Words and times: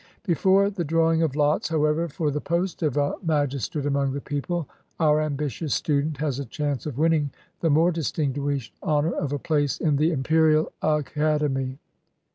Before 0.23 0.71
the 0.71 0.83
drawing 0.83 1.21
of 1.21 1.35
lots, 1.35 1.67
however, 1.69 2.07
for 2.07 2.31
the 2.31 2.41
post 2.41 2.81
of 2.81 2.97
a 2.97 3.13
magistrate 3.21 3.85
among 3.85 4.13
the 4.13 4.19
people, 4.19 4.67
our 4.99 5.21
ambitious 5.21 5.75
student 5.75 6.17
has 6.17 6.39
a 6.39 6.45
chance 6.45 6.87
of 6.87 6.97
winning 6.97 7.29
the 7.59 7.69
more 7.69 7.91
distinguished 7.91 8.73
honor 8.81 9.13
of 9.13 9.31
a 9.31 9.37
place 9.37 9.77
in 9.79 9.97
the 9.97 10.11
Imperial 10.11 10.71
Academy. 10.81 11.77